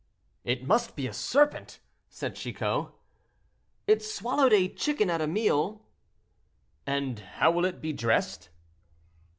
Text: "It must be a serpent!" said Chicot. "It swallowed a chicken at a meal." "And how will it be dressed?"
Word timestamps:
"It 0.43 0.63
must 0.65 0.95
be 0.95 1.05
a 1.05 1.13
serpent!" 1.13 1.79
said 2.09 2.35
Chicot. 2.35 2.87
"It 3.85 4.01
swallowed 4.01 4.51
a 4.51 4.67
chicken 4.67 5.11
at 5.11 5.21
a 5.21 5.27
meal." 5.27 5.85
"And 6.87 7.19
how 7.19 7.51
will 7.51 7.65
it 7.65 7.81
be 7.81 7.93
dressed?" 7.93 8.49